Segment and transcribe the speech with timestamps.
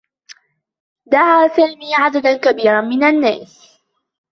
[1.05, 3.77] دعى سامي عددا كبيرا من النّاس.